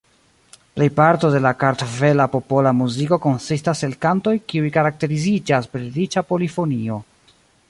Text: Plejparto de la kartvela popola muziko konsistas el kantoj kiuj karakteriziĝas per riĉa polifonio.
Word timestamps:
Plejparto 0.77 1.29
de 1.35 1.41
la 1.47 1.51
kartvela 1.63 2.27
popola 2.37 2.73
muziko 2.79 3.21
konsistas 3.27 3.87
el 3.89 3.95
kantoj 4.07 4.35
kiuj 4.55 4.75
karakteriziĝas 4.79 5.71
per 5.75 5.89
riĉa 6.01 6.29
polifonio. 6.33 7.01